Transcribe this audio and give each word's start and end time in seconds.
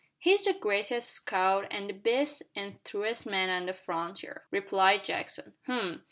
"He's 0.17 0.45
the 0.45 0.53
greatest 0.53 1.11
scout 1.11 1.71
an' 1.71 1.85
the 1.85 1.93
best 1.93 2.41
an' 2.55 2.79
truest 2.83 3.27
man 3.27 3.51
on 3.51 3.67
the 3.67 3.73
frontier," 3.73 4.47
replied 4.49 5.03
Jackson. 5.03 5.53
"H'm! 5.67 5.99